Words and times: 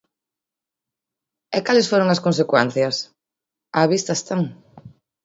¿E 1.57 1.59
cales 1.65 1.89
foron 1.91 2.09
as 2.09 2.23
consecuencias? 2.25 2.95
Á 3.79 3.81
vista 3.93 4.11
están. 4.15 4.41